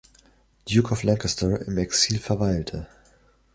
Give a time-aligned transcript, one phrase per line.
[0.65, 2.87] Duke of Lancaster im Exil verweilte.